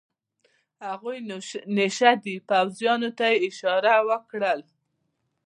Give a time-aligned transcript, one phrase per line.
[0.87, 1.17] هغوی
[1.77, 4.59] نشه دي، پوځیانو ته یې اشاره وکړل.